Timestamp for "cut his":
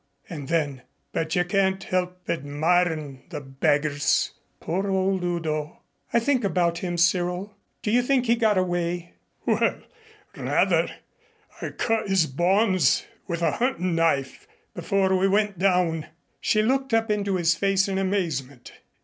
11.69-12.25